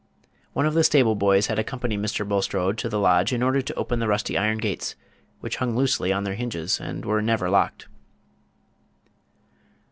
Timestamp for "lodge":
2.97-3.31